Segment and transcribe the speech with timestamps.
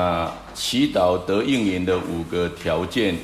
[0.00, 3.14] 那祈祷得应允的五个条件，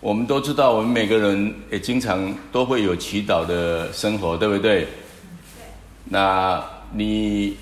[0.00, 4.80] 我们都知道，我们每个人也经常都会有祈祷的生活，对不对？
[4.80, 4.88] 对。
[6.06, 7.58] 那你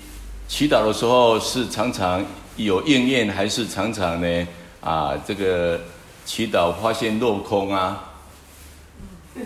[0.47, 2.23] 祈祷的时候是常常
[2.55, 4.47] 有应验，还是常常呢？
[4.79, 5.77] 啊，这个
[6.23, 8.01] 祈祷发现落空啊？
[9.35, 9.41] 都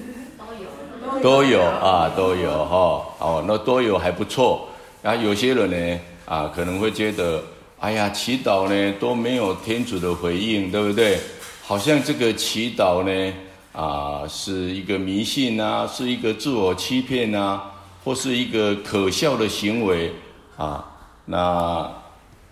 [0.61, 3.03] 有，都有啊，都有哈。
[3.17, 4.69] 哦，那都有还不错。
[5.01, 7.41] 啊，有些人呢，啊，可能会觉得，
[7.81, 11.19] 哎呀，祈祷呢都没有天主的回应，对不对？
[11.65, 13.33] 好像这个祈祷呢，
[13.73, 17.71] 啊，是一个迷信啊，是一个自我欺骗啊，
[18.03, 20.13] 或是一个可笑的行为
[20.57, 20.85] 啊。
[21.25, 21.91] 那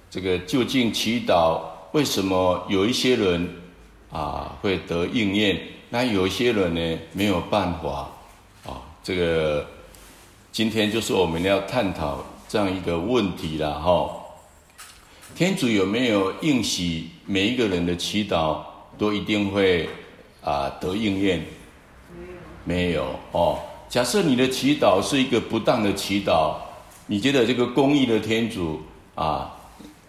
[0.09, 3.47] 这个究竟祈祷为什么有一些人
[4.11, 8.09] 啊会得应验，那有一些人呢没有办法
[8.66, 8.81] 啊？
[9.03, 9.64] 这个
[10.52, 12.25] 今天就是我们要探讨。
[12.52, 14.09] 这样一个问题了哈，
[15.35, 18.58] 天主有没有应许每一个人的祈祷
[18.97, 19.88] 都一定会
[20.44, 21.45] 啊得应验？
[22.66, 23.59] 没有哦。
[23.88, 26.53] 假设你的祈祷是一个不当的祈祷，
[27.08, 28.81] 你觉得这个公义的天主
[29.16, 29.55] 啊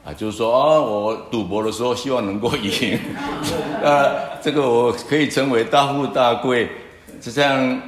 [0.05, 2.99] 啊，就是说啊，我赌博的时候希望能够赢，
[3.83, 4.05] 啊，
[4.43, 6.69] 这个我可以成为大富大贵，
[7.23, 7.81] 是这样，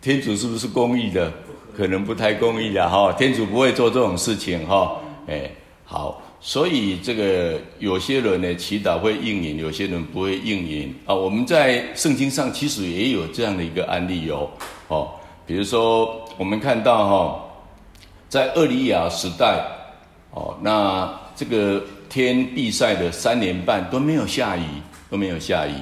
[0.00, 1.32] 天主是不是公义的？
[1.76, 4.96] 可能不太公义的哈，天主不会做这种事情哈。
[5.26, 5.50] 哎，
[5.84, 11.14] 好，所以这个有些人呢祈祷会应允，有些人不会应允啊。
[11.14, 14.48] 我们在圣经上其实也有这样的一个案例哦。
[14.88, 15.10] 哦，
[15.46, 17.44] 比如说我们看到哈，
[18.28, 19.62] 在厄里亚时代，
[20.30, 24.62] 哦，那这个天闭塞的三年半都没有下雨，
[25.10, 25.74] 都没有下雨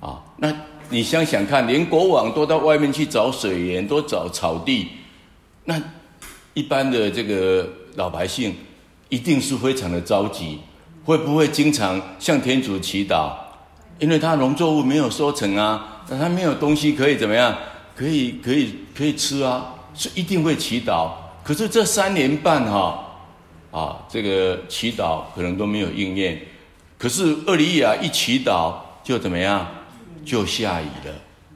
[0.00, 0.20] 啊。
[0.36, 0.52] 那
[0.90, 4.88] 你想想看，连国王都到外面去找水源，都找草地。
[5.64, 5.80] 那
[6.54, 8.54] 一般的这个老百姓
[9.12, 10.58] 一定是非常的着急，
[11.04, 13.30] 会不会经常向天主祈祷？
[13.98, 17.54] 因为他农作物没有收成啊，那他没有东西可以怎么样？
[17.94, 21.10] 可以可以可以吃啊，是一定会祈祷。
[21.44, 23.04] 可是这三年半哈
[23.70, 26.40] 啊，这个祈祷可能都没有应验。
[26.96, 28.72] 可是厄里亚一祈祷
[29.04, 29.66] 就怎么样？
[30.24, 31.14] 就下雨了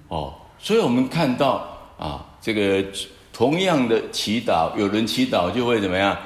[0.09, 0.35] 哦。
[0.59, 1.67] 所以我们看到
[1.99, 2.85] 啊，这个。
[3.33, 6.17] 同样的祈祷，有人祈祷就会怎么样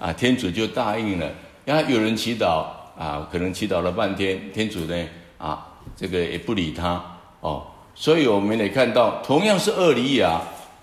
[0.00, 0.12] 啊？
[0.12, 1.30] 天主就答应了。
[1.64, 2.64] 然后有人祈祷
[2.98, 7.00] 啊，可能祈祷了半天，天主呢啊，这个也不理他
[7.40, 7.62] 哦。
[7.94, 10.40] 所以我们也看到，同样是厄里亚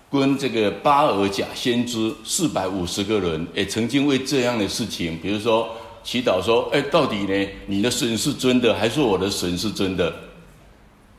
[0.09, 5.67] 跟这个巴尔甲先知四百五十个人，也曾经为这样的事情，比如说
[6.03, 10.13] 祈祷说：“哎，到底呢，你的神是真的，还是我的神是真的？”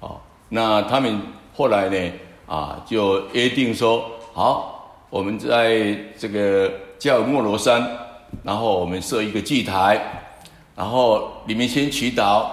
[0.00, 1.20] 哦，那他们
[1.54, 2.12] 后来呢
[2.46, 4.08] 啊，就约定说。
[4.32, 7.86] 好，我们在这个叫莫罗山，
[8.42, 10.00] 然后我们设一个祭台，
[10.74, 12.48] 然后里面先祈祷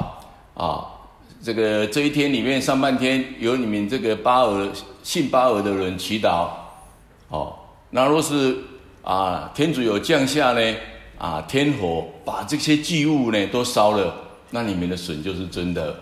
[0.53, 0.85] 啊。
[1.43, 4.67] 这个这一天里面上半天由你们这个巴尔
[5.03, 6.47] 信巴尔的人祈祷，
[7.29, 7.53] 哦，
[7.91, 8.57] 那若是
[9.03, 10.75] 啊天主有降下呢
[11.19, 14.13] 啊天火把这些祭物呢都烧了，
[14.49, 15.95] 那你们的损就是真的。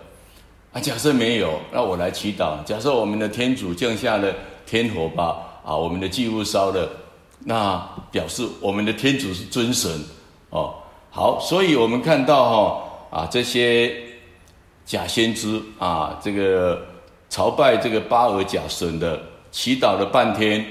[0.72, 2.62] 啊，假设没有，那我来祈祷。
[2.64, 4.32] 假设我们的天主降下了
[4.66, 5.36] 天火吧。
[5.64, 6.86] 啊，我们的祭物烧了，
[7.44, 7.78] 那
[8.10, 9.90] 表示我们的天主是尊神
[10.50, 10.74] 哦。
[11.10, 12.50] 好，所以我们看到
[13.10, 13.94] 哈啊这些
[14.84, 16.84] 假先知啊，这个
[17.28, 19.20] 朝拜这个巴尔假神的，
[19.52, 20.64] 祈祷了半天，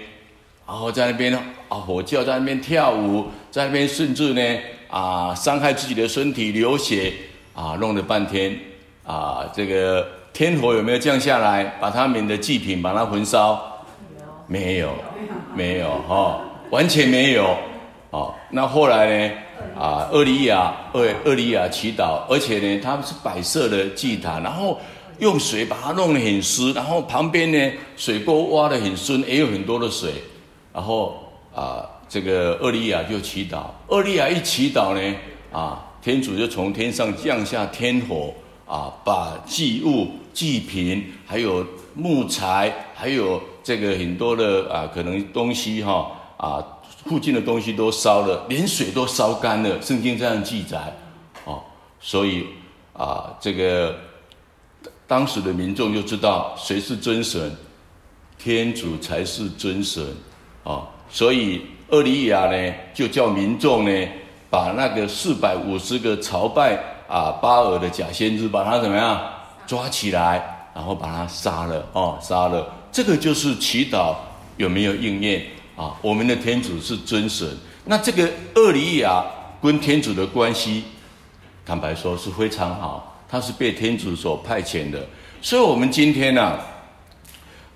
[0.68, 4.60] 然后在那边啊吼叫，在那边跳舞，在那边甚至呢
[4.90, 7.14] 啊伤害自己的身体流血
[7.54, 8.60] 啊，弄了半天
[9.06, 13.62] 啊，这个天火有没有降下来，把他们的祭品把它焚烧？
[14.46, 14.94] 没有，
[15.56, 16.42] 没有哈、哦，
[16.74, 17.56] 完全没有，
[18.10, 19.34] 哦，那后来呢？
[19.80, 24.80] 啊，厄利亚，厄厄利亚祈祷，而且呢，他是摆设的祭坛，然后
[25.20, 30.14] 用水把它弄得很湿，然后旁边呢，水沟挖得很深，也有很多的水，
[30.74, 31.16] 然后
[31.54, 35.16] 啊，这个厄利亚就祈祷，厄利亚一祈祷呢，
[35.52, 38.34] 啊，天主就从天上降下天火，
[38.66, 43.40] 啊，把祭物、祭品，还有木材，还有。
[43.66, 46.12] 这个很多的啊，可能东西哈
[46.44, 46.62] 啊，
[47.06, 49.82] 附近的东西都烧了，连水都烧干了。
[49.82, 50.94] 圣经这样记载，
[51.46, 51.64] 哦，
[52.02, 52.48] 所以
[52.92, 53.96] 啊，这个
[55.08, 57.56] 当时的民众就知道谁是真神，
[58.38, 60.06] 天主才是真神，
[60.66, 61.62] 啊，所以
[61.92, 64.08] 厄利亚呢就叫民众呢
[64.50, 66.76] 把那个四百五十个朝拜
[67.08, 69.18] 啊巴尔的假先知把他怎么样
[69.66, 72.68] 抓起来，然后把他杀了，哦，杀了。
[72.92, 74.14] 这个就是祈祷
[74.58, 75.42] 有没有应验
[75.76, 75.96] 啊？
[76.02, 77.48] 我们的天主是尊神，
[77.86, 79.26] 那这个厄里亚
[79.62, 80.84] 跟天主的关系
[81.66, 85.08] 坦白说是非常好，他是被天主所派遣的。
[85.42, 86.60] 所以，我们今天呢、啊，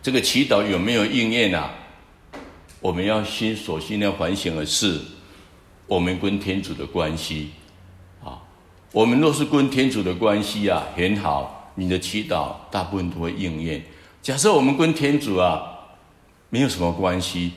[0.01, 1.71] 这个祈祷有没有应验啊？
[2.79, 4.99] 我们要先首先要反省的是，
[5.87, 7.49] 我们跟天主的关系
[8.23, 8.39] 啊。
[8.91, 13.83] 我们若是跟天主的关系啊很好，你的祈祷大部分都会应验。
[14.21, 15.61] 假设我们跟天主啊
[16.49, 17.51] 没有什么关系，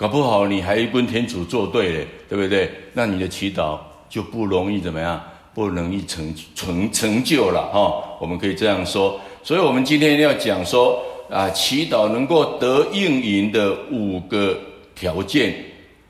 [0.00, 2.70] 搞不好你还跟天主作对嘞，对不对？
[2.94, 5.22] 那你的祈祷就不容易怎么样？
[5.52, 8.16] 不容易成成成就了哈。
[8.18, 9.20] 我们可以这样说。
[9.42, 14.58] 所以，我们今天要讲说啊，祈祷能够得应允的五个
[14.94, 15.54] 条件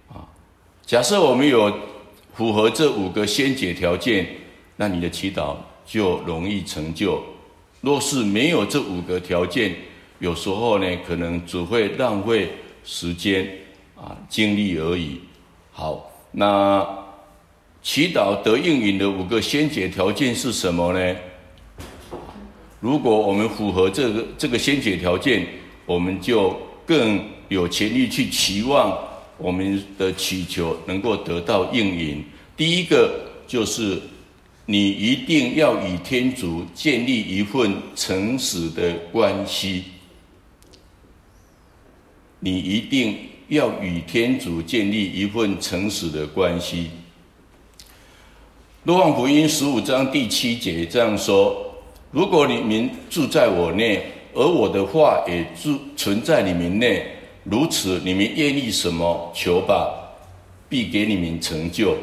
[0.08, 0.22] 啊。
[0.86, 1.76] 假设我们有
[2.34, 4.24] 符合这五个先决条件，
[4.76, 7.20] 那你的祈祷就容易成就。
[7.80, 9.74] 若是没有这五个条件，
[10.20, 12.52] 有时候呢，可能只会浪费
[12.84, 13.44] 时间
[14.00, 15.20] 啊、经历而已。
[15.70, 16.86] 好，那
[17.82, 21.16] 祈祷得应允的五个先决条件是什么呢？
[22.80, 25.46] 如果我们符合这个这个先决条件，
[25.84, 28.96] 我们就更有权利去期望
[29.36, 32.24] 我们的祈求能够得到应允。
[32.56, 34.00] 第一个就是。
[34.66, 39.82] 你一定要与天主建立一份诚实的关系。
[42.38, 43.18] 你一定
[43.50, 46.88] 要与天主建立一份诚实的关系。
[48.84, 51.74] 若望福音十五章第七节这样说
[52.12, 57.04] ：“如果你们住在我内，而我的话也住存在你们内，
[57.42, 59.92] 如此你们愿意什么，求吧，
[60.68, 61.96] 必给你们成就。”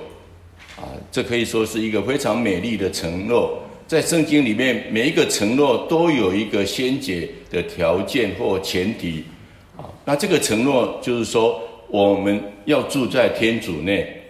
[0.76, 3.58] 啊，这可以说是一个非常美丽的承诺。
[3.88, 9.24] 在圣经里面，每一个承诺都有一个先决的条件或前提。
[10.10, 14.24] 那这个承诺就是说，我们要住在天主内，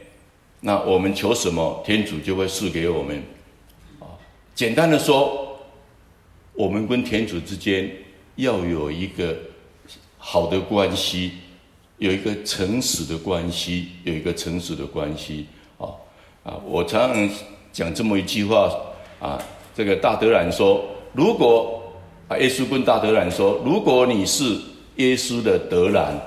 [0.60, 3.24] 那我们求什么，天主就会赐给我们。
[4.00, 4.10] 啊，
[4.56, 5.56] 简单的说，
[6.54, 7.88] 我们跟天主之间
[8.38, 9.38] 要有一个
[10.18, 11.34] 好的关系，
[12.00, 15.46] 有一个诚实的关系，有一个诚实的关系。
[15.78, 17.30] 啊，我常常
[17.72, 18.68] 讲这么一句话
[19.20, 19.40] 啊，
[19.76, 20.84] 这个大德兰说，
[21.14, 21.80] 如果
[22.28, 24.58] 啊，耶稣跟大德兰说，如果你是
[24.98, 26.20] 耶稣的德兰，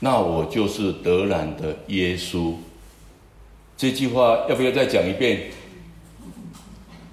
[0.00, 2.52] 那我就是德兰的耶稣。
[3.76, 5.50] 这句话要不要再讲一遍？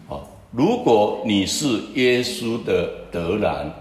[0.07, 3.71] 好，如果你是耶稣的德兰，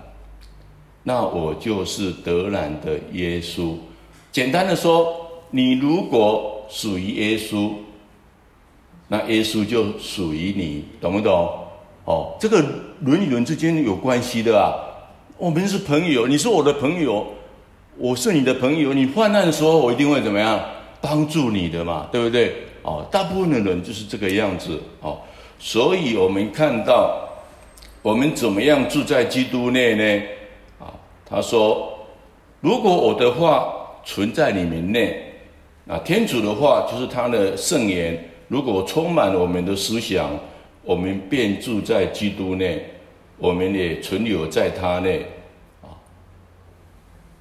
[1.03, 3.75] 那我就是德兰的耶稣。
[4.31, 5.15] 简单的说，
[5.51, 7.73] 你如果属于耶稣。
[9.09, 11.53] 那耶稣就属于你，懂不懂？
[12.07, 12.63] 哦，这个
[13.05, 14.73] 人与人之间有关系的啊。
[15.43, 17.27] 我们是朋友，你是我的朋友，
[17.99, 18.95] 我是你的朋友。
[18.95, 20.65] 你患难的时候，我一定会怎么样
[21.01, 22.55] 帮助你的嘛，对不对？
[22.83, 24.81] 哦，大部分的人就是这个样子。
[25.01, 25.19] 哦，
[25.59, 27.29] 所以我们看到
[28.03, 30.23] 我们怎么样住在基督内呢？
[30.79, 30.95] 啊，
[31.29, 31.93] 他说，
[32.61, 35.25] 如果我的话存在你们内，
[35.89, 38.17] 啊，天主的话就是他的圣言。
[38.47, 40.31] 如果充满了我们的思想，
[40.85, 42.81] 我们便住在基督内，
[43.43, 45.27] 我们也存留在他内，
[45.83, 45.91] 啊，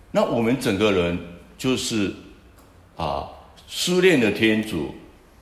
[0.10, 1.16] 那我们整个人
[1.60, 2.12] 就是
[2.98, 3.30] 啊，
[3.68, 4.96] 思念的天主，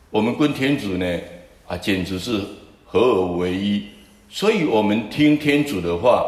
[0.10, 1.20] 我们跟天主呢
[1.66, 2.42] 啊，简直是
[2.84, 3.86] 合而为一，
[4.30, 6.26] 所以我们听天主的话，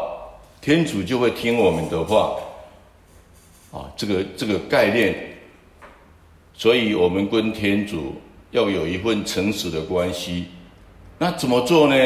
[0.62, 2.34] 天主就会听我们的话，
[3.70, 5.14] 啊，这个这个概念，
[6.54, 8.14] 所以我们跟天主。
[8.52, 10.44] 要有一份诚实的关系，
[11.18, 11.96] 那怎么做呢？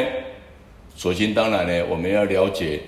[0.97, 2.81] 首先，当然呢，我们要了解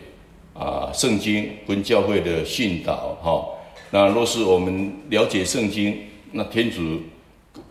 [0.54, 3.44] 啊，圣经跟教会的训导哈。
[3.90, 5.94] 那若是我们了解圣经，
[6.32, 7.00] 那天主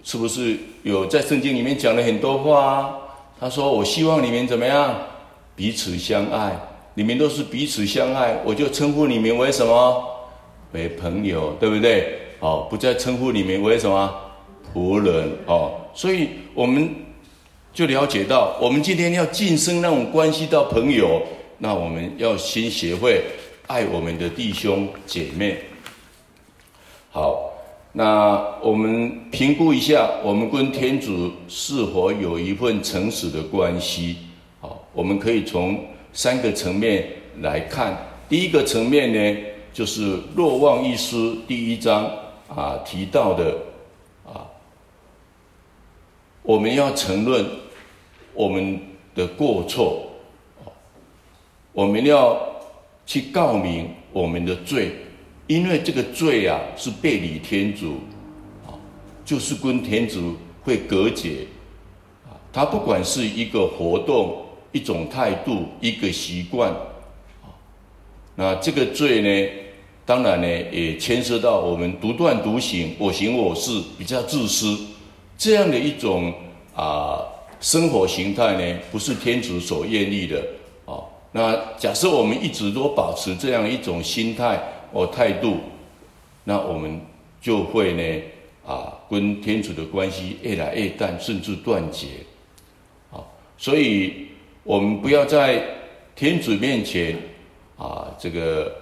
[0.03, 2.94] 是不是有在圣经里面讲了很多话啊？
[3.39, 4.96] 他说：“我希望你们怎么样？
[5.56, 6.56] 彼此相爱。
[6.94, 10.03] 你们都是彼此相爱，我就称呼你们为什么？
[10.72, 12.20] 为朋友，对不对？
[12.39, 14.13] 哦，不再称呼你们为什么？”
[14.74, 16.94] 仆人哦，所以我们
[17.77, 21.22] 就了解到，我们今天要晋升那种关系到朋友，
[21.60, 23.22] 那我们要先学会
[23.67, 25.55] 爱我们的弟兄姐妹。
[27.12, 27.51] 好，
[27.93, 34.15] 那我们评估一下，我们跟天主是否有一份诚实的关系？
[34.60, 35.79] 好，我们可以从
[36.12, 37.07] 三个层面
[37.41, 37.96] 来看。
[38.27, 39.39] 第一个层面呢，
[39.72, 42.10] 就是《若望一书》第一章
[42.48, 43.55] 啊提到的
[44.25, 44.50] 啊。
[46.41, 47.46] 我们要承认
[48.38, 48.79] 我们
[49.15, 50.03] 的过错，
[51.74, 52.39] 我们要
[53.03, 54.91] 去告明我们的罪，
[55.48, 57.96] 因为这个罪啊是背离天主，
[58.67, 58.77] 啊，
[59.25, 61.48] 就是跟天主会隔绝，
[62.29, 66.70] 啊，它不管是一个活动、一种态度、一个习惯，
[67.41, 67.50] 啊
[68.36, 69.51] 那这个罪呢，
[70.06, 74.77] 当然呢也牵涉到我们独断独行、我行我事、比较自私
[75.36, 76.32] 这样的一种
[76.75, 77.25] 啊
[77.59, 80.43] 生活形态呢，不是天主所愿意的
[80.85, 81.01] 啊。
[81.31, 84.61] 那假设我们一直都保持这样一种心态
[84.93, 85.57] 或态度，
[86.43, 87.01] 那我们
[87.41, 88.21] 就会呢
[88.65, 92.07] 啊跟天主的关系越来越淡，甚至断绝。
[93.11, 93.23] 啊
[93.57, 94.27] 所以，
[94.63, 95.63] 我们不要在
[96.15, 97.17] 天主面前
[97.77, 98.73] 啊，这个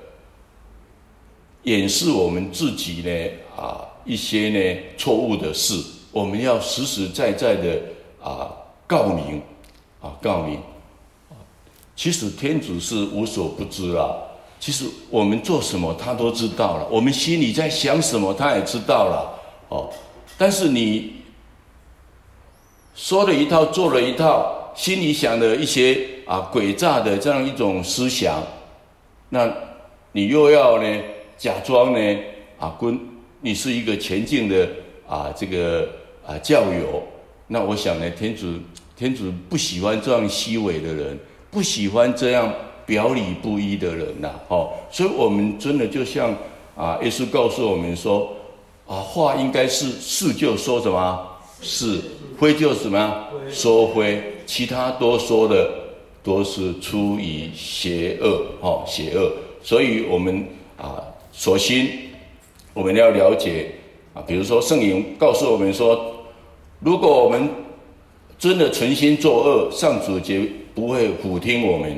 [1.63, 5.81] 掩饰我们自己呢啊一些呢错误的事。
[6.11, 7.81] 我们要实实在在的
[8.21, 8.55] 啊
[8.87, 9.41] 告明
[10.01, 10.59] 啊告明。
[11.95, 14.13] 其实天主是无所不知啊。
[14.59, 19.39] 其实我们做什么，他都知道了；我们心里在想什么，他也知道了。
[19.69, 19.89] 哦，
[20.37, 21.21] 但是你
[22.95, 24.61] 说了一套，做了一套。
[24.75, 28.43] 心里想的一些啊诡诈的这样一种思想，
[29.29, 29.49] 那
[30.11, 31.01] 你又要呢
[31.37, 32.19] 假装呢
[32.59, 32.99] 啊跟
[33.39, 34.69] 你是一个前进的
[35.07, 35.87] 啊这个
[36.27, 37.01] 啊教友，
[37.47, 38.47] 那我想呢天主
[38.97, 41.19] 天主不喜欢这样虚伪的人，
[41.51, 42.51] 不喜欢这样
[42.85, 46.33] 表里不一的人呐，哦，所以我们真的就像
[46.75, 48.33] 啊耶稣告诉我们说
[48.87, 51.27] 啊话应该是是就说什么
[51.61, 51.99] 是，
[52.39, 54.21] 非就什么说非。
[54.45, 55.67] 其他多说的
[56.21, 59.31] 都是出于邪恶，哦，邪恶。
[59.63, 60.45] 所以，我们
[60.77, 61.01] 啊，
[61.33, 61.87] 首先
[62.75, 63.71] 我们要了解
[64.13, 66.14] 啊，比如说圣灵告诉我们说，
[66.85, 67.49] 如果我们
[68.37, 71.97] 真的存心作恶，上主绝不会俯听我们。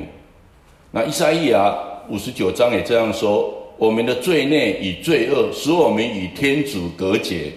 [0.90, 1.76] 那依撒意亚
[2.08, 7.52] 五十九章也这样说：我们的罪孽与罪恶，使我们与天主隔绝。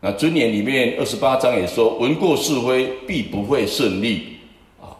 [0.00, 4.38] 那尊言里面二十八章也说：“闻过是非，必不会胜利。”
[4.82, 4.90] 啊，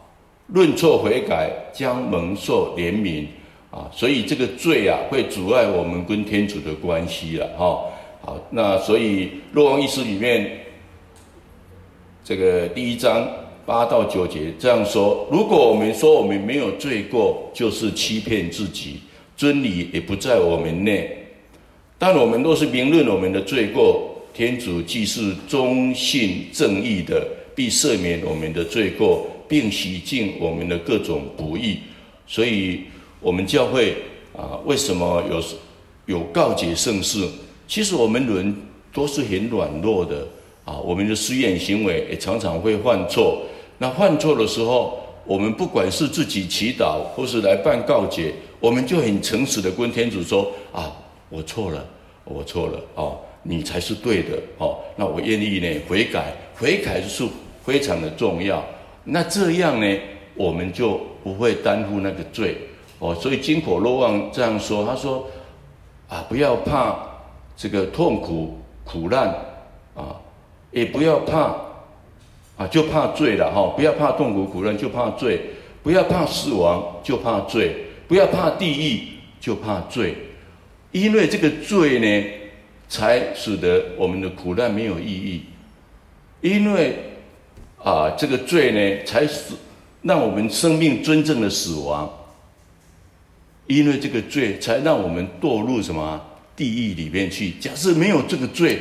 [0.47, 3.25] 论错悔改，将蒙受怜悯。
[3.71, 7.45] 啊，所以这个罪啊，会阻碍我们跟天主的关系了。
[7.57, 7.83] 哈，
[8.21, 10.49] 好，那所以若望一书里面
[12.29, 13.27] 这个第一章
[13.65, 18.97] 八到九节这样说：“如果我们说我们没有罪过，就是欺骗自己，
[19.35, 21.09] 真理也不在我们内。
[21.97, 31.79] 但我们若是明认我们的罪过。”天主既是忠信正义的，必赦免我们的罪过，并洗净我们的各种不义。
[32.27, 32.81] 所以，
[33.19, 33.95] 我们教会
[34.37, 35.43] 啊，为什么有
[36.05, 37.27] 有告诫圣事？
[37.67, 38.55] 其实我们人
[38.93, 40.27] 都是很软弱的
[40.69, 43.41] 啊，我们的思言行为也常常会犯错。
[43.79, 50.95] 那犯错的时候，我们不管是自己祈祷，或是来办告解，我们就很诚实的跟天主说：啊，
[51.29, 51.83] 我错了，
[52.23, 53.17] 我错了，哦。
[53.41, 57.25] 你才是对的，哦，那我愿意呢悔改，悔改是
[57.63, 58.61] 非常的重要。
[59.05, 59.99] 那这样呢，
[60.35, 62.57] 我们就不会担负那个罪，
[62.99, 65.25] 哦，所以金口若望这样说，他说，
[66.09, 66.99] 啊，不要怕
[67.55, 69.29] 这个痛苦苦难，
[69.95, 70.19] 啊，
[70.71, 71.55] 也不要怕，
[72.57, 75.41] 啊，就怕罪了，哈，不要怕痛苦苦难，就怕罪，
[75.83, 77.75] 不要怕死亡，就怕罪，
[78.07, 79.07] 不要怕地狱，
[79.39, 80.15] 就怕罪，
[80.91, 82.27] 因为这个罪呢。
[82.91, 85.43] 才使得我们的苦难没有意义，
[86.41, 86.97] 因为
[87.77, 89.53] 啊，这个罪呢，才使
[90.01, 92.11] 让我们生命真正的死亡。
[93.67, 96.19] 因为这个罪，才让我们堕入什么
[96.55, 97.51] 地狱里面去。
[97.59, 98.79] 假设没有这个罪，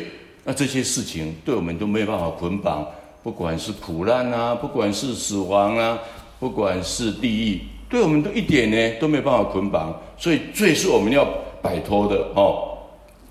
[0.49, 2.83] 那这些事情对我们都没有办法捆绑，
[3.23, 5.99] 不管是苦难啊，不管是死亡啊，
[6.41, 9.95] 不管是地狱，对我们都一点呢都没有办法捆绑。
[10.17, 11.29] 所以罪是我们要
[11.61, 12.79] 摆脱的哦。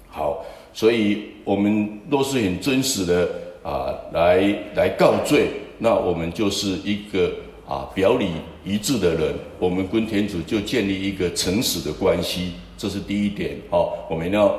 [0.07, 0.45] 好。
[0.73, 3.27] 所以，我们都是很真实的
[3.63, 7.31] 啊，来来告罪，那我们就是一个
[7.67, 8.27] 啊表里
[8.63, 13.91] 一致的人，我们跟天主就建立一个诚实的关系，这是第一点哦。
[14.07, 14.55] 我们要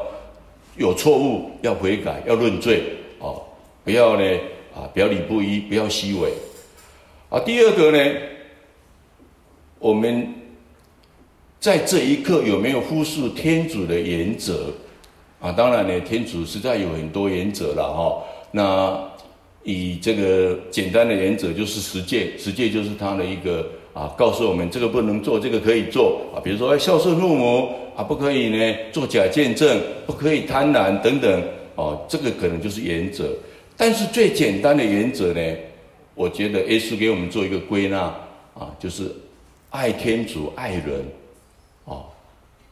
[0.79, 2.85] 有错误要悔改，要认罪
[3.19, 3.43] 哦，
[3.85, 4.25] 不要呢
[4.75, 6.33] 啊表里不一，不要虚伪
[7.29, 7.39] 啊。
[7.41, 8.21] 第二个呢，
[9.79, 10.33] 我们
[11.61, 14.73] 在这一刻有没有忽视天主的原则？
[15.41, 18.25] 啊，当然呢，天主实在有很多原则了哈。
[18.51, 18.99] 那
[19.63, 26.39] 以这个简单的原则就是十诫，十诫就是他的一个啊，告诉我们这个不能做，这个可以做啊。
[26.45, 29.77] 比如说哎孝顺父母啊，不可以呢做假见证，
[30.07, 31.43] 不可以贪婪等等
[31.75, 32.07] 哦。
[32.09, 33.29] 这个可能就是原则。
[33.77, 35.41] 但是最简单的原则呢，
[36.15, 37.99] 我觉得耶稣给我们做一个归纳
[38.55, 39.11] 啊，就是
[39.71, 41.05] 爱天主，爱人。
[41.85, 42.05] 哦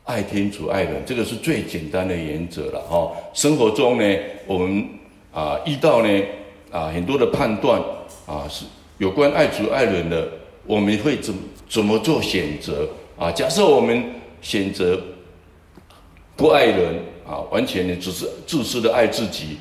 [0.04, 3.10] 爱天主爱人，这个是最简单的原则了哈。
[3.34, 4.16] 生活中呢，
[4.46, 4.88] 我们
[5.32, 6.22] 啊遇到呢
[6.70, 7.82] 啊很多的判断
[8.24, 8.64] 啊，是
[8.98, 10.28] 有关爱主爱人的，
[10.66, 11.34] 我们会怎
[11.68, 13.30] 怎么做选择啊？
[13.32, 14.04] 假设我们
[14.40, 15.00] 选择
[16.36, 16.96] 不爱人
[17.26, 19.58] 啊，完全的只是自私的爱自己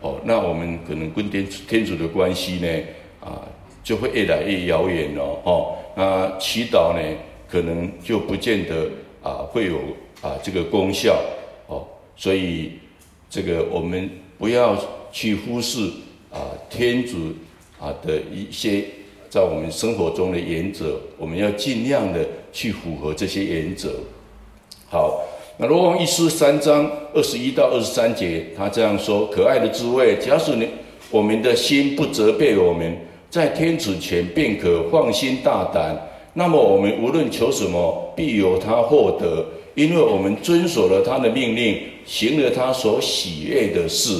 [0.00, 2.68] 哦，那我们可能跟天天主的关系呢
[3.20, 3.42] 啊，
[3.82, 5.76] 就会越来越遥远了哦。
[5.94, 7.18] 那祈祷呢，
[7.48, 8.88] 可能就不见得
[9.22, 9.78] 啊会有
[10.20, 11.20] 啊这个功效
[11.66, 11.86] 哦。
[12.16, 12.72] 所以
[13.30, 14.76] 这个我们不要
[15.10, 15.90] 去忽视
[16.30, 16.40] 啊
[16.70, 17.32] 天主
[17.78, 18.84] 啊的一些
[19.32, 22.18] 在我们生活中的原则，我们要尽量的
[22.52, 23.94] 去符合这些原则。
[24.90, 25.22] 好，
[25.56, 30.68] 那罗王一书三章二十一到二十三节，他这样说：可爱的诸位，假使你
[31.10, 32.94] 我们的心不责备我们，
[33.30, 35.98] 在天主前便可放心大胆。
[36.34, 44.12] 那么我们无论求什么，必由他获得，因为我们遵守了他的命令，行了他所喜悦的事。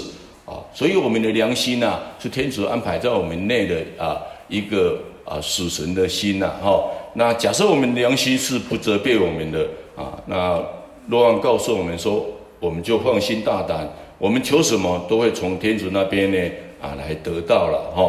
[0.47, 4.17] 啊，所以我们的良心呐、是天主安排在我们内的啊
[4.53, 6.53] 一个啊属神的心呐。
[6.63, 9.67] 哈，那假设我们良心是不责备我们的。
[9.95, 10.59] 啊，那
[11.07, 12.27] 若望告诉我们说，
[12.59, 16.39] 我们就放心大胆，我们求什么都会从天主那边呢
[16.81, 18.03] 啊来得到了哈。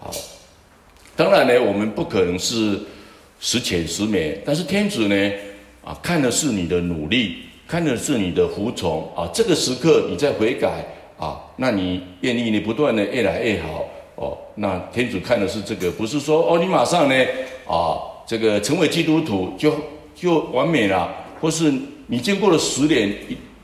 [0.00, 0.10] 好，
[1.14, 2.76] 当然呢，我们不可能是
[3.38, 5.32] 十全十美，但是天主呢
[5.84, 7.36] 啊看的是你的努力，
[7.68, 9.30] 看的是你的服从啊。
[9.32, 10.84] 这个时刻你在悔改
[11.16, 13.88] 啊，那你愿意你不断的越来越好
[14.20, 14.38] 哦。
[14.54, 17.14] 那天主看的是这个，不是说哦你马上呢
[17.66, 19.74] 啊这个成为基督徒就。
[20.12, 21.72] 就完美了，或是
[22.06, 23.10] 你经过了十年，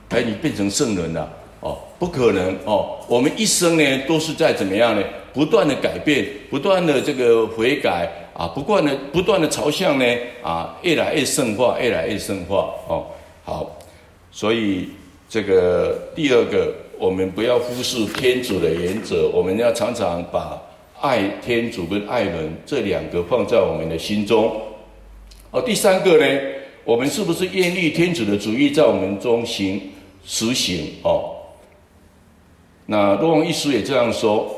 [0.09, 2.97] 哎，你变成圣人了，哦，不可能哦。
[3.09, 5.07] 我们一生呢，都是在怎么样呢？
[5.35, 10.07] 不断的改变，不断的这个悔改啊，不断的不断的朝向呢
[10.42, 13.05] 啊，越来越圣化，越来越圣化哦。
[13.45, 13.77] 好，
[14.31, 14.88] 所以
[15.29, 20.61] 这个第二个，我们不要忽视天主的原则，我们要常常把
[21.01, 24.61] 爱天主跟爱人这两个放在我们的心中。
[25.51, 26.41] 哦，第三个呢，
[26.85, 29.81] 我们是不是愿意天主的旨意在我们中行
[30.25, 30.87] 实行？
[31.03, 31.37] 哦，
[32.87, 34.51] 那若望一书也这样说，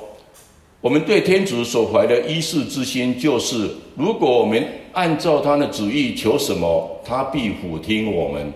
[0.80, 8.52] 我们对天主所怀的依恃之心，就是如果我们按照他的旨意求什么，他必俯听我们。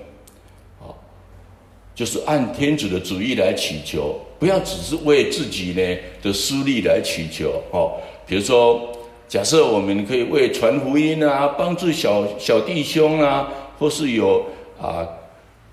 [1.95, 7.63] 就是按天主的旨意来祈求，不要只是为自己呢的私利来祈求。
[7.73, 7.93] 哦，
[8.27, 8.89] 比如说。
[9.29, 14.45] 假设我们可以为传福音啊，帮助小小弟兄啊，或是有
[14.79, 15.09] 啊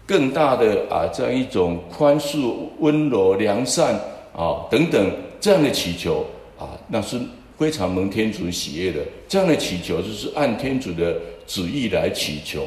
[0.06, 3.96] 更大的啊这样一种宽恕、温柔、良善
[4.34, 6.26] 啊等等这样的祈求
[6.58, 7.20] 啊，那是
[7.58, 9.02] 非常蒙天主喜悦的。
[9.28, 12.64] 这样的祈求就是按天主的旨意来祈求。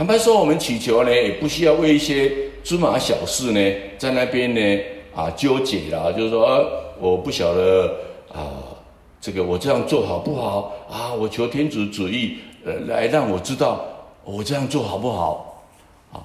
[0.00, 2.32] 坦白说，我们祈求呢，也不需要为一些
[2.64, 3.60] 芝麻小事呢，
[3.98, 4.82] 在那边呢
[5.14, 6.58] 啊纠结啦，就是说，啊、
[6.98, 7.96] 我不晓得
[8.32, 8.64] 啊。
[9.20, 11.12] 这个我这样做好不好啊？
[11.12, 13.84] 我求天主旨意，呃，来让我知道
[14.24, 15.62] 我这样做好不好
[16.10, 16.24] 啊？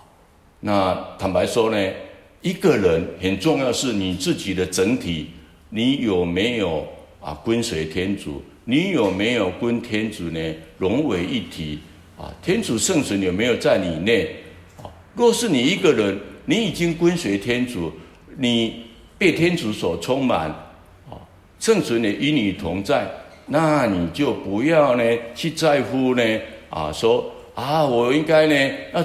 [0.61, 1.91] 那坦白说呢，
[2.39, 5.31] 一个人很重要是你自己的整体，
[5.67, 6.88] 你有没有
[7.19, 8.41] 啊跟随天主？
[8.63, 10.39] 你有没有跟天主呢
[10.77, 11.79] 融为一体
[12.17, 12.34] 啊？
[12.41, 14.36] 天主圣神有没有在你内
[14.82, 14.89] 啊？
[15.15, 17.91] 若是你一个人，你已经跟随天主，
[18.38, 18.86] 你
[19.17, 20.49] 被天主所充满。
[20.49, 21.17] 啊
[21.58, 23.10] 圣神也与你同在，
[23.47, 26.21] 那你就不要呢去在乎呢
[26.69, 29.04] 啊，说啊，我应该呢要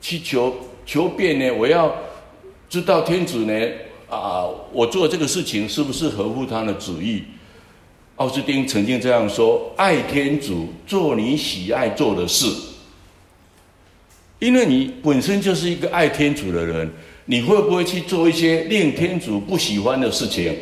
[0.00, 1.92] 去求求变呢，我要
[2.70, 3.52] 知道天主呢
[4.08, 7.24] 啊，我做这个事情是不是合乎他的旨意？
[8.18, 12.46] 奥斯丁曾经这样说：爱天主，做你喜爱做的事。
[14.40, 16.88] 因为你本身就是一个爱天主的人，
[17.24, 20.52] 你会不会去做一些令天主不喜欢的事情？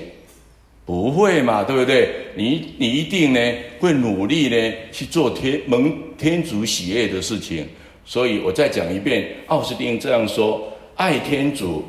[0.85, 2.15] 不会嘛，对不对？
[2.37, 3.41] 你你一定呢
[3.81, 7.67] 会努力呢去做天蒙天主喜悦的事情。
[8.05, 11.83] 所以我再讲一遍，奥斯丁这样说：爱天主，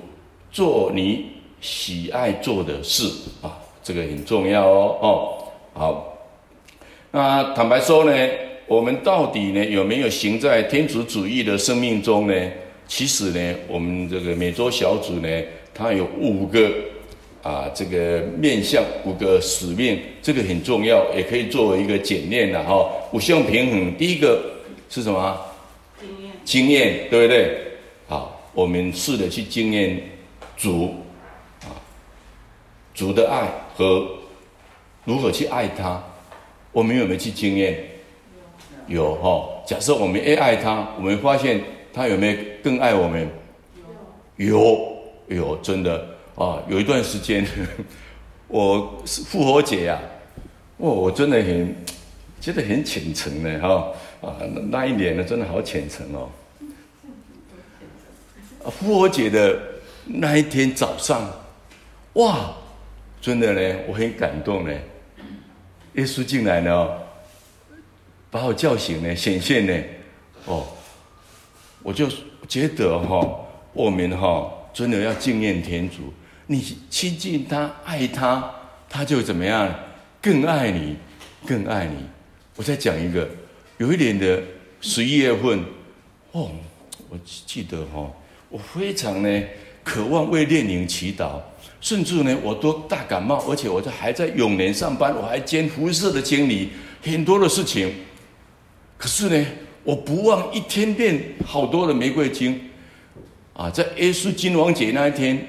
[0.51, 1.25] 做你
[1.62, 3.08] 喜爱做的事
[3.41, 4.97] 啊，这个很重要哦。
[5.01, 5.37] 哦，
[5.77, 6.17] 好。
[7.11, 8.29] 那坦白说呢，
[8.65, 12.33] 我们到底呢有没有行在天主主义的生命中呢？
[12.87, 15.29] 其实呢，我们这个每周小组呢，
[15.73, 16.69] 它有五个。
[17.43, 22.85] 啊，这个面向五个使命，这个很重要，也可以作为一个检验的哈。
[23.13, 24.43] 五项平衡，第一个
[24.89, 25.39] 是什么？
[25.97, 27.57] 经验，经验，对不对？
[28.05, 29.97] 好，我们试着去经验
[30.57, 30.93] 主
[31.61, 31.71] 啊，
[32.93, 34.05] 主的爱和
[35.08, 36.04] 如何去爱他，
[36.74, 37.82] 我们有没有去经验？
[38.88, 39.63] 有，有哈。
[39.65, 41.62] 假设我们越爱他，我们发现
[41.93, 43.26] 他有没有更爱我们？
[44.36, 46.06] 有，有，真的。
[46.36, 47.48] 啊，有一段时间，
[48.50, 50.04] 我是复活节呀、啊，
[50.80, 51.74] 哇，我真的很
[52.41, 53.93] 觉得很虔诚呢，哈
[54.28, 54.36] 啊，
[54.70, 56.30] 那一年呢，真的好虔诚哦。
[58.70, 59.58] 复活节的
[60.04, 61.26] 那一天早上，
[62.15, 62.54] 哇，
[63.22, 64.78] 真的呢，我很感动呢。
[65.97, 66.89] 耶稣进来呢，
[68.29, 69.83] 把我叫醒呢，显现呢，
[70.45, 70.67] 哦，
[71.81, 72.07] 我就
[72.47, 76.13] 觉得哈、哦，我们哈、哦，真的要敬念天主。
[76.45, 78.53] 你亲近他，爱他，
[78.88, 79.73] 他就怎么样？
[80.21, 80.95] 更爱你，
[81.47, 81.97] 更爱你。
[82.55, 83.27] 我再讲一个，
[83.77, 84.39] 有一年的
[84.79, 85.65] 十一月份，
[86.31, 86.51] 哦，
[87.10, 88.13] 我记得哈、哦，
[88.49, 89.43] 我非常呢
[89.83, 91.41] 渴望为列宁祈祷，
[91.79, 96.69] 甚至呢我都大感冒，而且我这还在永联上班，我还兼服饰的经理，
[97.03, 97.93] 很多的事情。
[98.97, 99.45] 可是呢，
[99.83, 102.59] 我不忘一天变好多的玫瑰经，
[103.53, 105.47] 啊，在耶稣金王节那一天。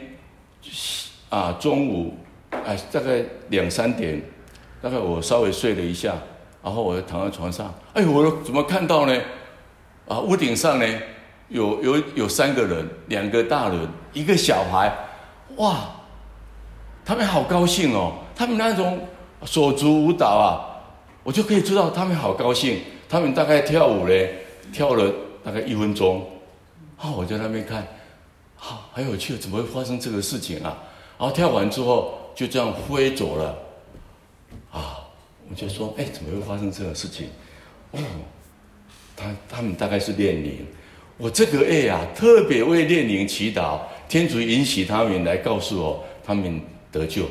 [1.31, 2.15] 啊，中午，
[2.51, 4.19] 哎，大概两三点，
[4.81, 6.15] 大概我稍微睡了一下，
[6.63, 9.15] 然后我就躺在床上，哎，我怎么看到呢？
[10.07, 10.87] 啊，屋顶上呢，
[11.49, 14.91] 有有有三个人，两个大人，一个小孩，
[15.57, 15.91] 哇，
[17.09, 19.01] 他们好高兴哦，他们那种
[19.47, 20.61] 手足舞蹈啊，
[21.23, 24.15] 我就可以知道他们好高兴，他们大概跳舞呢，
[24.75, 25.11] 跳了
[25.43, 26.23] 大概一分钟，
[26.99, 27.89] 啊，我在那边看。
[28.57, 30.77] 好，很有趣，怎么会发生这个事情啊？
[31.19, 33.57] 然后跳完之后就这样飞走了，
[34.71, 35.01] 啊，
[35.49, 37.29] 我就说，哎，怎么会发生这个事情？
[37.93, 38.01] 哦，
[39.17, 40.59] 他他们大概是炼灵，
[41.17, 43.79] 我这个月啊，特别为炼灵祈祷，
[44.11, 46.61] 天主允许他们来告诉我，他们
[46.93, 47.25] 得救，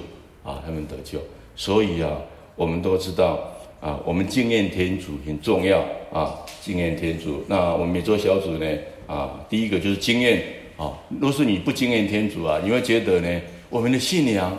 [0.43, 1.19] 啊，他们得救。
[1.55, 2.17] 所以啊，
[2.55, 3.39] 我们都知道
[3.81, 7.43] 啊，我们敬念天主很重要啊，敬念天主。
[7.47, 8.67] 那我们每周小组呢，
[9.07, 10.43] 啊，第一个就是经验。
[10.77, 14.55] 啊，若是你不敬念天主啊，你会觉得呢，我们的信仰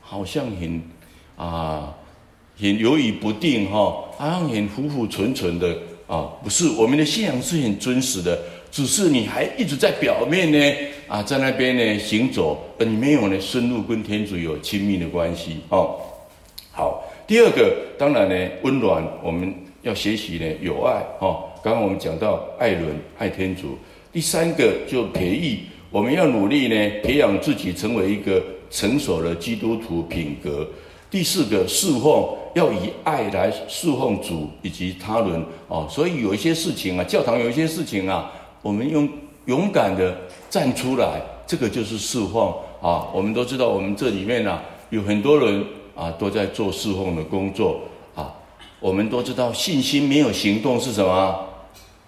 [0.00, 0.80] 好像很
[1.36, 1.92] 啊，
[2.56, 6.30] 很犹豫不定哈，好像很浮浮沉沉的啊。
[6.40, 10.76] 不是，我们的信仰是很真实的，只是你还一直在表面呢
[11.08, 15.96] 啊，在那边呢行走，而你没有呢深入跟天主有亲密的关系哦。
[16.72, 21.44] 好，第二个当然呢，温暖，我们要学习呢有爱哈。
[21.62, 22.84] 刚刚我们讲到爱人
[23.18, 23.78] 爱天主。
[24.12, 30.66] 第三个就培育，我们要努力呢，培养自己成为一个成熟的基督徒品格。
[31.10, 35.86] 第四个侍奉，要以爱来侍奉主以及他人哦。
[35.88, 39.08] 所以有一些事情啊，教堂有一些事情啊，我们用
[39.46, 40.16] 勇敢的
[40.48, 43.08] 站出来，这个就是侍奉啊。
[43.12, 47.80] 我们都知道，我们这里面啊，有很多人啊都在做侍奉的工作
[48.14, 48.32] 啊。
[48.78, 51.40] 我们都知道，信心没有行动是什么？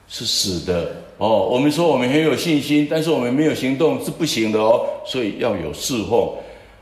[0.07, 0.97] 是死的。
[1.19, 4.87] 哦，我们说我们很有信心，但是我们没有行动是不行的哦。
[5.05, 6.33] 所以要有侍奉，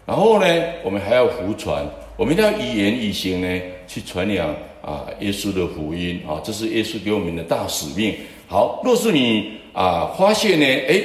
[0.05, 0.47] 然后呢，
[0.85, 1.85] 我们还要服传，
[2.17, 8.15] 我们一定要以言以行呢去传扬啊耶稣的福音啊，这是耶稣给我们的大使命。
[8.47, 11.05] 好，若是你啊发现呢，诶，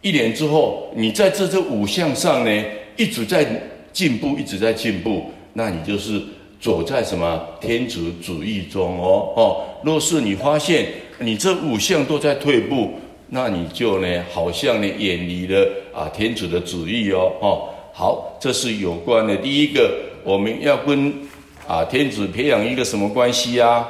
[0.00, 2.64] 一年之后你在这这五项上呢
[2.96, 3.46] 一直在
[3.92, 6.20] 进步，一直在进步，那你就是
[6.60, 9.62] 走在什么天主旨意中哦哦。
[9.84, 10.86] 若是你发现，
[11.20, 12.94] 你这五项都在退步，
[13.28, 19.36] 那你就呢，好像呢，远离了啊天主的旨意哦，哦，好，这是有关的。
[19.36, 21.14] 第一个，我们要跟
[21.68, 23.86] 啊天主培养一个什么关系啊？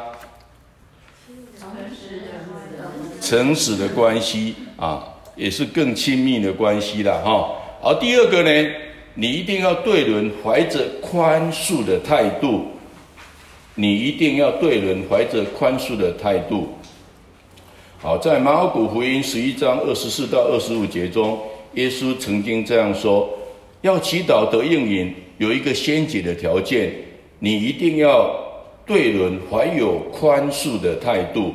[3.25, 5.03] 诚实的关系啊，
[5.35, 7.51] 也是更亲密的关系了哈、
[7.83, 7.95] 而。
[7.95, 8.71] 第二个呢，
[9.15, 12.67] 你一定要对人怀着宽恕的态度，
[13.75, 16.69] 你一定要对人怀着宽恕的态度。
[17.99, 21.39] 好，在马可福音十一章二十四到二十五节中，
[21.73, 23.31] 耶稣曾经这样说：
[23.81, 26.93] 要祈祷得应允，有一个先决的条件，
[27.39, 28.31] 你一定要
[28.85, 31.55] 对人怀有宽恕的态度。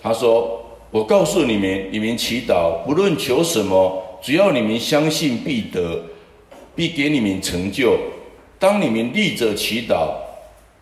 [0.00, 0.57] 他说：
[0.90, 6.02] 我告诉你们，你们祈祷，不论求什么，只要你们相信必得，
[6.74, 7.98] 必给你们成就。
[8.58, 10.14] 当你们立着祈祷，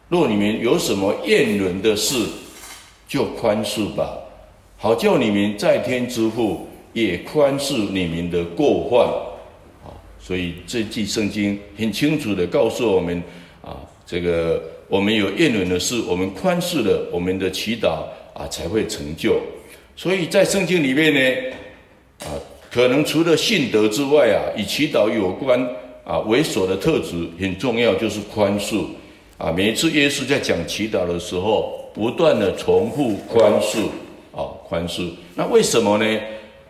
[0.08, 2.24] 若你们有什么厌人的事，
[3.08, 4.16] 就宽恕吧。
[4.78, 9.08] 好叫你们在天之父也宽恕你们的过犯，
[9.84, 9.90] 啊，
[10.20, 13.20] 所以这句圣经很清楚地告诉我们，
[13.60, 19.40] 啊，这个我们有厌人的事，我们宽恕了，我们的祈祷啊才会成就。
[19.96, 22.28] 所以在圣经里面呢，啊，
[22.70, 25.58] 可能除了信德之外啊，与祈祷有关
[26.04, 28.84] 啊，为首的特质很重要，就是宽恕。
[29.38, 33.86] 啊，每一次耶稣在讲祈祷的时候，不断地重复宽恕。
[34.32, 35.08] 啊，宽恕。
[35.34, 36.20] 那为什么呢？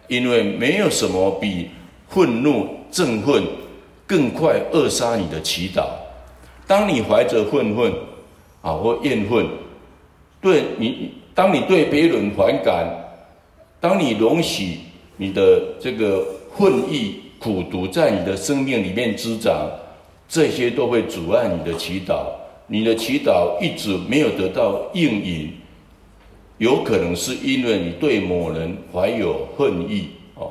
[0.08, 1.68] 因为没有什么比
[2.08, 3.42] 愤怒、憎恨
[4.06, 5.84] 更快扼杀你的祈祷。
[6.64, 7.92] 当你怀着愤恨
[8.62, 9.44] 啊或怨恨，
[10.40, 12.86] 对你，当你对别人反感，
[13.80, 14.78] 当你容许
[15.16, 19.68] 你的这个恨意、苦毒在你的生命里面滋长，
[20.28, 22.26] 这些都会阻碍你的祈祷。
[22.68, 25.52] 你的祈祷一直没有得到应允，
[26.58, 30.50] 有可能是因为你对某人怀有恨意哦。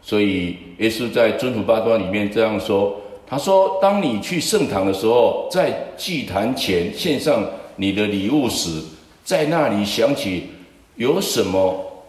[0.00, 2.94] 所以耶稣在尊服八端里面这样说
[3.26, 8.80] ：“他说，当你去圣堂的时候，在祭坛前献上你的礼物时，
[9.24, 10.44] 在那里想起
[10.98, 12.04] 有什么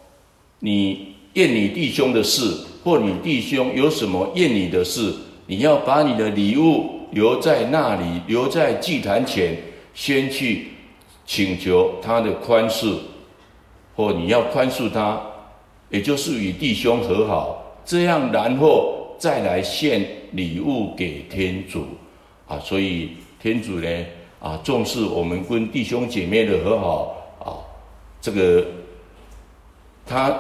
[0.60, 5.14] 你厌你弟兄的事，或你弟兄有什么厌你的事，
[5.48, 9.58] 你要把你的礼物。”留在那里，留在祭坛前，
[9.96, 10.68] 先去
[11.26, 12.98] 请求他的宽恕，
[13.96, 15.20] 或你要宽恕他，
[15.90, 21.84] 也就是与弟兄和好，这样然后再来献礼物给天主
[22.48, 22.60] 啊。
[22.60, 23.10] 所以
[23.42, 24.06] 天主呢
[24.40, 27.58] 啊重视我们跟弟兄姐妹的和好啊，
[28.22, 28.64] 这个
[30.10, 30.36] 他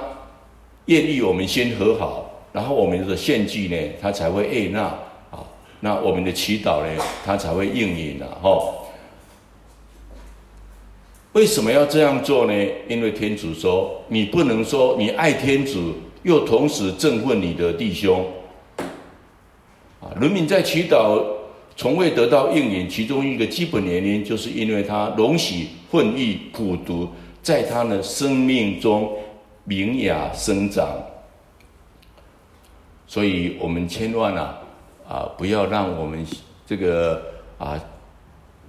[0.85, 4.91] 愿意我们先和好，然后我们的献祭呢，他才会悦纳。
[5.81, 8.59] 那我们的祈祷呢，他才会应允了哈。
[11.33, 12.53] 为什么要这样做呢？
[12.89, 18.25] 因为天主说，你不能说你爱天主，又同时憎恨你的弟兄。
[20.01, 21.23] 啊，人民在祈祷
[21.77, 27.07] 从未得到应允，其中一个基本原因，就是因为他容许混欲、苦毒
[27.41, 29.13] 在他的生命中
[29.63, 30.87] 明雅生长。
[33.07, 34.59] 所以我们千万啊。
[35.09, 36.23] 啊，不要让我们
[36.67, 37.19] 这个
[37.57, 37.81] 啊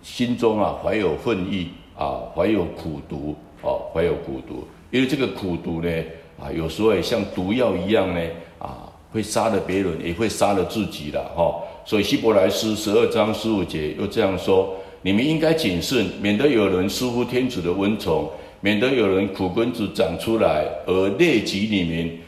[0.02, 6.04] 心中啊怀有恨意啊，怀有苦毒哦，怀有苦毒，因为这个苦毒呢
[6.40, 8.20] 啊，有时候也像毒药一样呢
[8.58, 11.54] 啊，会杀了别人，也会杀了自己了哈。
[11.84, 22.18] 所以希伯来书十二章十五节又这样说：你们应该谨慎，免得有人疏忽天主的恩宠，免得有人苦根子长出来而累及你们，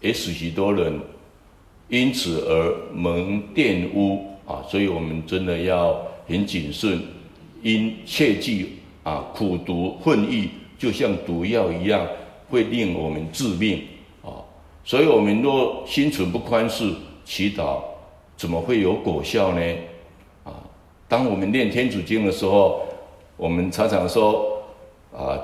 [0.00, 1.00] 也使许多人。
[1.88, 5.96] 因此而蒙玷污啊，所以我们真的要
[6.26, 7.00] 很谨慎，
[7.62, 12.04] 因切记啊，苦毒恨意就像毒药一样，
[12.50, 13.82] 会令我们致命
[14.24, 14.42] 啊。
[14.84, 16.92] 所以，我们若心存不宽恕，
[17.24, 17.80] 祈祷
[18.36, 19.60] 怎么会有果效呢？
[20.42, 20.50] 啊，
[21.06, 22.82] 当我们念天主经的时候，
[23.36, 24.60] 我们常常说
[25.16, 25.38] 啊，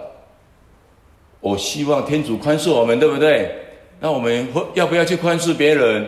[1.42, 3.50] 我希望天主宽恕我们，对不对？
[3.98, 6.07] 那我们会要不要去宽恕别人？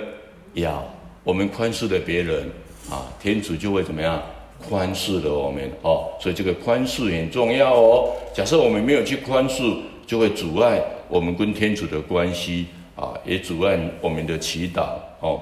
[0.55, 0.83] 要
[1.25, 2.49] 我们宽恕了别人
[2.88, 4.23] 啊，天主就会怎么样
[4.68, 6.07] 宽恕了我们哦。
[6.20, 8.12] 所以这个宽恕很重要哦。
[8.33, 14.87] 假设我们没有去宽恕，就会阻碍我们跟天主的关系啊，也阻碍我们的祈祷
[15.18, 15.40] 哦。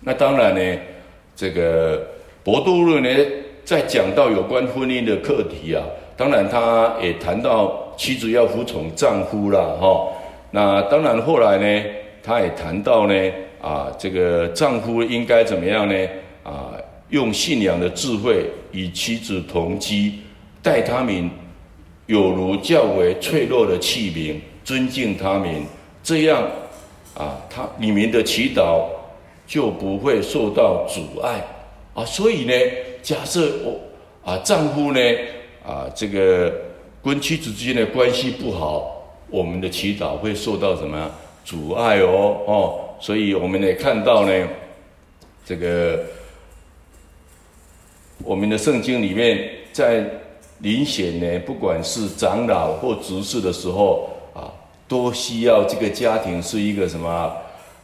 [0.00, 0.78] 那当然呢，
[1.34, 2.06] 这个
[2.44, 3.08] 伯多禄呢，
[3.64, 5.82] 在讲到有关婚姻的课题啊，
[6.18, 10.12] 当然他也谈到妻子要服从丈夫了哈。
[10.50, 11.84] 那当然后来呢，
[12.22, 13.14] 他也谈到呢。
[13.58, 16.08] 啊，这个丈夫应该怎么样呢？
[16.44, 16.70] 啊，
[17.08, 20.12] 用信仰的智慧与妻子同居，
[20.62, 21.28] 待他们
[22.04, 25.50] 有如较为脆弱的器皿，尊敬他们，
[26.00, 26.48] 这样
[27.16, 28.84] 啊，他里面的祈祷
[29.48, 31.42] 就不会受到阻碍
[31.92, 32.04] 啊。
[32.04, 32.52] 所以呢，
[33.02, 35.00] 假设我啊，丈夫呢
[35.66, 36.52] 啊，这个
[37.06, 38.90] 跟妻子之间的关系不好，
[39.30, 41.08] 我们的祈祷会受到什么
[41.44, 42.36] 阻碍哦？
[42.48, 42.80] 哦。
[42.98, 44.48] 所以我们也看到呢，
[45.44, 46.00] 这个
[48.24, 50.04] 我们的圣经里面，在
[50.60, 54.50] 遴选呢，不管是长老或执事的时候啊，
[54.88, 57.32] 都需要这个家庭是一个什么？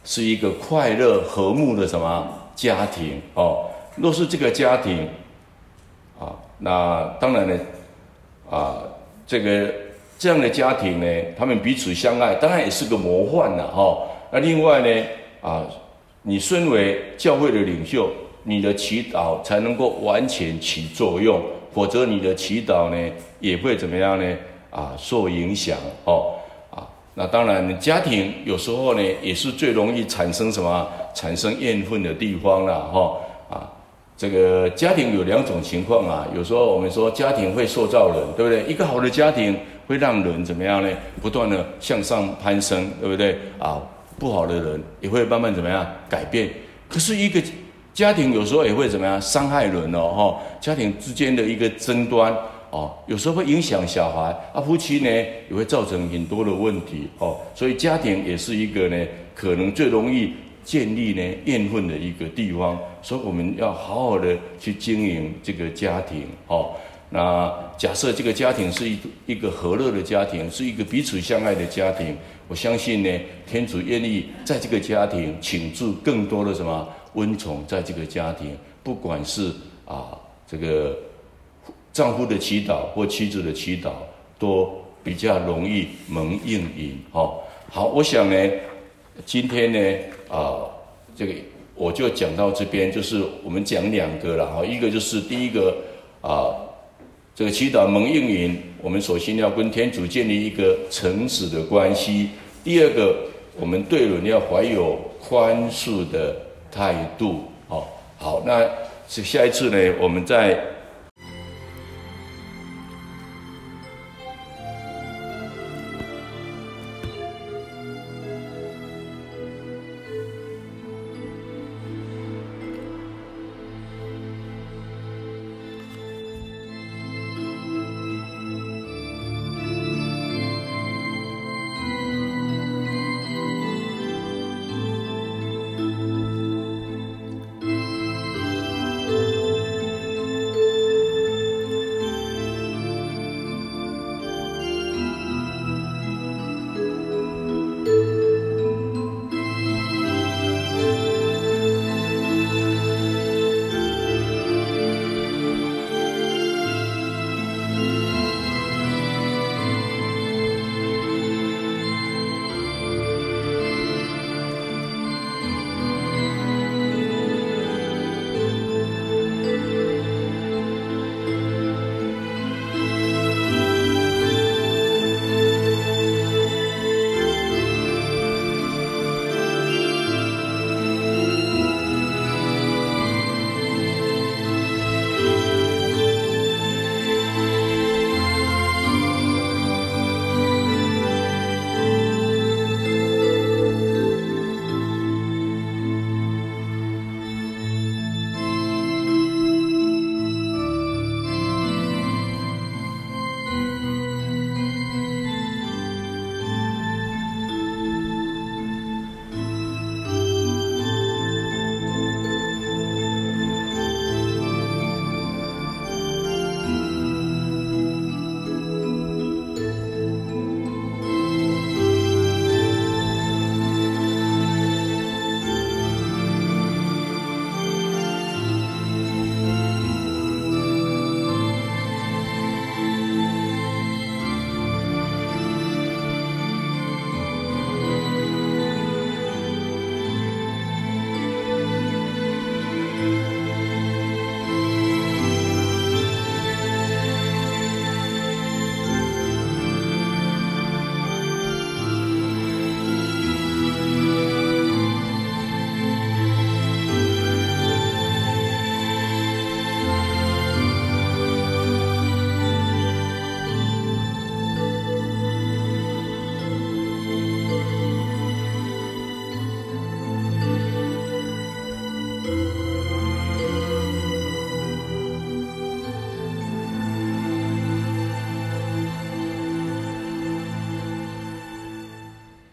[0.03, 3.69] 是一个快乐和睦的什么家庭哦？
[3.95, 5.07] 若是这个家庭
[6.19, 7.57] 啊，那当然呢，
[8.49, 8.83] 啊，
[9.25, 9.73] 这个
[10.17, 11.05] 这样的家庭呢，
[11.37, 13.97] 他们彼此相爱，当然也是个模范了哈。
[14.31, 15.05] 那另外呢，
[15.41, 15.65] 啊，
[16.23, 18.09] 你身为教会的领袖，
[18.43, 21.41] 你的祈祷才能够完全起作用，
[21.73, 24.35] 否则你的祈祷呢也会怎么样呢？
[24.69, 26.35] 啊，受影响哦。
[26.71, 30.87] 啊，那当然，家庭有时候呢也是最容易产生什么？
[31.13, 33.17] 产生怨恨的地方了哈。
[33.49, 33.71] 啊，
[34.17, 38.63] 这个家庭有两种情况啊，有时候我们说家庭会塑造人，对不对？
[38.71, 40.89] 一个好的家庭会让人怎么样呢？
[41.21, 43.37] 不断的向上攀升，对不对？
[43.59, 43.81] 啊。
[44.19, 46.47] 不好的人也会慢慢怎么样改变，
[46.87, 47.41] 可是一个
[47.93, 52.33] 家庭有时候也会怎么样伤害人哦，哈，家庭之间的一个争端
[52.69, 55.09] 哦，有时候会影响小孩啊，夫妻呢
[55.49, 60.31] 也会造成很多的问题哦，所以家庭也是一个呢可能最容易
[60.63, 66.25] 建立呢怨恨的一个地方，所以我们要好好的去经营这个家庭。
[66.47, 66.71] 哦，
[67.11, 79.51] 那假设这个家庭是一一个和乐的家庭，是一个彼此相爱的家庭，我相信呢，天主愿意在这个家庭倾注更多的什么温宠在这个家庭，不管是
[79.85, 80.97] 啊这个
[81.91, 83.91] 丈夫的祈祷或妻子的祈祷，
[84.39, 86.97] 都比较容易蒙应允。
[87.11, 88.49] 哦，好，我想呢。
[89.27, 89.79] 今天呢，
[90.27, 90.65] 啊、
[91.15, 91.33] 这个
[91.75, 95.75] 我就讲到这边，就是我们讲两个了哈，一个就是第一个
[96.21, 96.53] 啊、
[97.35, 102.27] 这个祈祷蒙应允，我们首先要跟天主建立一个诚实的关系；
[102.63, 103.15] 第二个，
[103.59, 106.35] 我们对人要怀有宽恕的
[106.71, 107.45] 态度。
[107.67, 107.85] 哦，
[108.17, 108.69] 好，那
[109.07, 110.57] 下一次呢，我们再